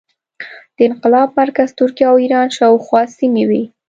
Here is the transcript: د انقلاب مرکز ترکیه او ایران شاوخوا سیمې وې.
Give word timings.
د 0.75 0.77
انقلاب 0.89 1.29
مرکز 1.39 1.69
ترکیه 1.79 2.07
او 2.11 2.15
ایران 2.23 2.47
شاوخوا 2.57 3.01
سیمې 3.17 3.43
وې. 3.49 3.63